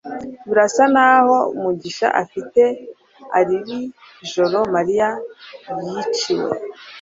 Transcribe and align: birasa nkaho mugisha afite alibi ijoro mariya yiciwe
birasa 0.47 0.83
nkaho 0.91 1.37
mugisha 1.61 2.07
afite 2.23 2.61
alibi 3.37 3.79
ijoro 4.23 4.57
mariya 4.75 5.09
yiciwe 5.85 6.55